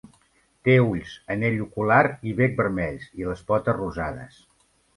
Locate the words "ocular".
1.67-1.99